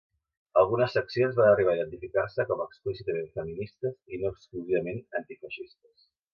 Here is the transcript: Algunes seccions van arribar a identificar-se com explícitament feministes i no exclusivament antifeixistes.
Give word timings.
Algunes 0.61 0.95
seccions 0.97 1.37
van 1.39 1.49
arribar 1.49 1.75
a 1.75 1.79
identificar-se 1.81 2.47
com 2.53 2.65
explícitament 2.65 3.29
feministes 3.37 3.97
i 4.17 4.23
no 4.25 4.33
exclusivament 4.35 5.01
antifeixistes. 5.23 6.13